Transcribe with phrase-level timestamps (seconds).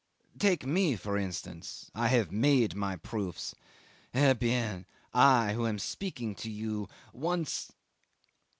[0.39, 3.53] Take me, for instance I have made my proofs.
[4.15, 4.87] Eh bien!
[5.13, 7.71] I, who am speaking to you, once